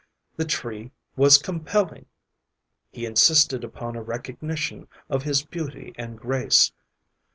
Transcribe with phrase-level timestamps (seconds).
[0.35, 2.07] The tree was compelling.
[2.91, 6.71] He insisted upon a recognition of his beauty and grace.